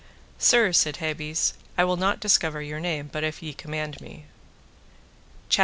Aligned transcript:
Sir, 0.39 0.73
said 0.73 0.97
Hebes, 0.97 1.53
I 1.77 1.83
will 1.83 1.95
not 1.95 2.19
discover 2.19 2.59
your 2.59 2.79
name 2.79 3.11
but 3.13 3.23
if 3.23 3.43
ye 3.43 3.53
command 3.53 4.01
me. 4.01 4.25
CHAPTER 5.47 5.59
X. 5.59 5.59